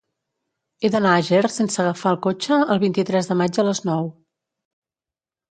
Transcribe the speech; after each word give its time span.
He 0.79 0.89
d'anar 0.95 1.11
a 1.17 1.25
Ger 1.27 1.41
sense 1.55 1.77
agafar 1.83 2.13
el 2.15 2.17
cotxe 2.27 2.59
el 2.77 2.81
vint-i-tres 2.85 3.31
de 3.33 3.39
maig 3.43 3.61
a 3.61 3.69
les 3.69 3.85
nou. 3.93 4.11